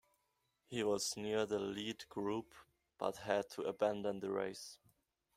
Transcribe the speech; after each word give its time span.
He 0.65 0.81
was 0.81 1.15
near 1.15 1.45
the 1.45 1.59
lead 1.59 2.09
group 2.09 2.55
but 2.97 3.17
had 3.17 3.51
to 3.51 3.61
abandon 3.61 4.19
the 4.19 4.31
race. 4.31 4.79